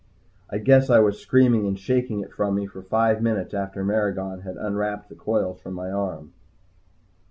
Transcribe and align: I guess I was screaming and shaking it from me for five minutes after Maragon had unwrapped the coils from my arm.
I 0.49 0.57
guess 0.57 0.89
I 0.89 0.97
was 0.97 1.19
screaming 1.19 1.67
and 1.67 1.77
shaking 1.77 2.21
it 2.21 2.33
from 2.33 2.55
me 2.55 2.65
for 2.65 2.81
five 2.81 3.21
minutes 3.21 3.53
after 3.53 3.83
Maragon 3.85 4.41
had 4.41 4.57
unwrapped 4.57 5.09
the 5.09 5.15
coils 5.15 5.61
from 5.61 5.75
my 5.75 5.91
arm. 5.91 6.33